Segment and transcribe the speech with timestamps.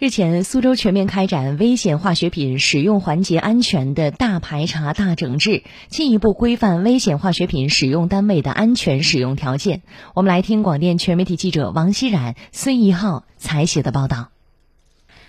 [0.00, 9.82] 日前，苏州全面开展危险化学品使用环节安全的大排查、大整治，进一步规范危险化学品使用单位的安全使用条件。
[10.14, 14.28] 我们来听广电全媒体记者王希冉、孙一浩采写的报道。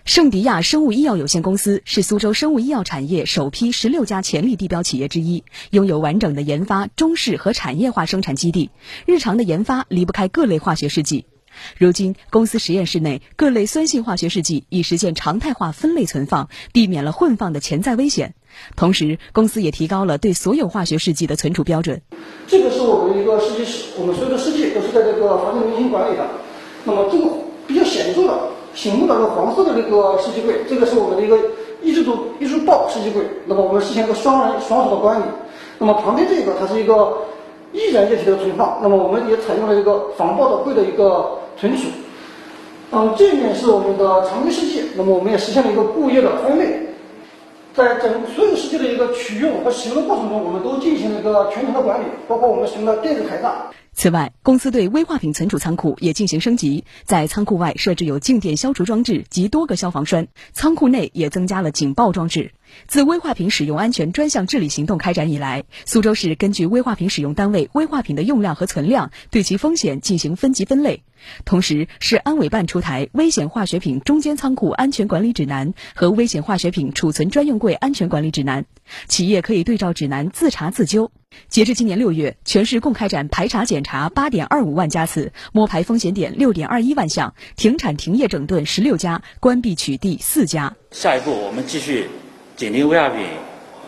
[0.06, 8.70] 圣迪亚生物医药有限公司是苏州生物医药产业首批十六家潜力地标企业之一，拥有完整的研发、中试和产业化生产基地，
[9.08, 11.26] 日常的研发离不开各类化学试剂。
[11.78, 18.34] 如今，公司实验室内各类酸性化学试剂已实现常态化分类存放，避免了混放的潜在危险。
[18.76, 22.02] 同时，公司也提高了对所有化学试剂的存储标准。
[22.48, 26.26] 这个是我们的一个试剂室，我们所有的试剂都是在这个环境中心管理的。
[26.84, 27.26] 那么，这个
[27.68, 31.38] 比较显著的、醒目的这个黄色的这个试剂柜，这个是我们的一个
[31.84, 33.24] 一支度一支爆试剂柜。
[33.46, 35.24] 那么，我们实现一个双人双手的管理。
[35.78, 37.20] 那么，旁边这个它是一个
[37.72, 38.80] 易燃液体的存放。
[38.82, 41.39] 那么，我们也采用了一个防爆的柜的一个。
[41.60, 41.88] 存储，
[42.92, 46.80] 嗯，这一面是我们的常规试剂，那么我们也实现了一个固液的分类，
[47.74, 53.54] 在整所有试剂的一个取用和使用的过程中，我们都进行了一个全程的管理，包括我们使用的电子台账。
[54.00, 62.54] 此外，公司对危化品存储仓库也进行升级，在仓库外设置有静电消除装置及多个消防栓，仓库内也增加了警报装置。
[62.88, 71.04] 自危化品使用安全专项治理行动开展以来，苏州市根据危化品使用单位危化品的用量和存量，对其风险进行分级分类。
[71.44, 78.64] 同时，市安委办出台《危险化学品中间仓库安全管理指南》和《危险化学品储存专用柜安全管理指南》，
[79.10, 81.12] 企业可以对照指南自查自纠。
[81.50, 90.76] 截至今年六月，全市共开展排查检查八点二五万家次，摸排风险点六点二一万项，停产停业整顿十六家，关闭取缔四家。
[90.92, 92.08] 下一步，我们继续
[92.56, 93.26] 紧盯危化品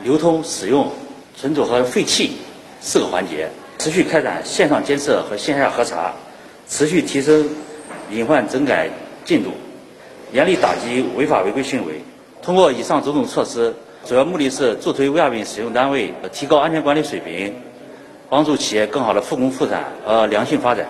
[0.04, 0.92] 流通、使用、
[1.38, 2.32] 存储和废弃
[2.82, 3.48] 四个环节，
[3.78, 6.14] 持续开展线上监测和线下核查，
[6.68, 7.48] 持续提升
[8.12, 8.90] 隐患整改
[9.24, 9.52] 进度，
[10.34, 12.02] 严厉打击违法违规行为。
[12.42, 13.74] 通过以上种种措施。
[14.06, 17.54] 主要目的是助推危化品使用单位提高安全管理水平，
[18.30, 20.88] 帮助企业更好的复工复产和良性发展。